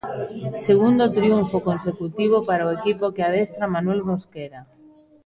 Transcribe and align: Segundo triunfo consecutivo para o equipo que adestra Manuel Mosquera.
Segundo 0.67 1.03
triunfo 1.17 1.57
consecutivo 1.69 2.37
para 2.47 2.67
o 2.69 2.73
equipo 2.79 3.05
que 3.15 3.23
adestra 3.27 3.71
Manuel 3.75 4.01
Mosquera. 4.09 4.59